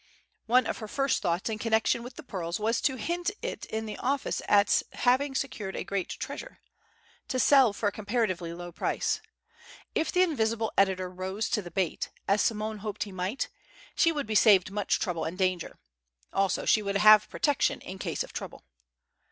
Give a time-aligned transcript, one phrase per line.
[0.47, 3.97] One of her first thoughts in connection with the pearls was to hint in the
[3.99, 6.59] office at having secured a great treasure,
[7.27, 9.21] to sell for a comparatively low price.
[9.93, 13.49] If the invisible editor rose to the bait, as Simone hoped he might,
[13.95, 15.77] she would be saved much trouble and danger:
[16.33, 18.63] also she would have protection in case of trouble.